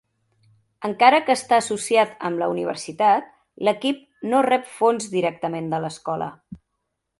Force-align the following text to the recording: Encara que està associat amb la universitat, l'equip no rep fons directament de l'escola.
Encara 0.87 1.19
que 1.27 1.35
està 1.39 1.59
associat 1.63 2.15
amb 2.29 2.41
la 2.43 2.47
universitat, 2.55 3.29
l'equip 3.69 4.01
no 4.33 4.41
rep 4.49 4.67
fons 4.81 5.09
directament 5.15 5.71
de 5.75 5.85
l'escola. 5.87 6.35